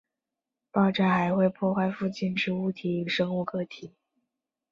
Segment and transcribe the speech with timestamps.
[0.71, 3.93] 爆炸还会破坏附近之物体与生物个体。